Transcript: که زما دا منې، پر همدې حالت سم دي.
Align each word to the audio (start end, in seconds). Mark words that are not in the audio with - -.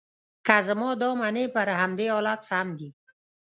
که 0.45 0.55
زما 0.67 0.89
دا 1.01 1.09
منې، 1.19 1.45
پر 1.55 1.67
همدې 1.81 2.07
حالت 2.13 2.39
سم 2.49 2.67
دي. 2.79 2.89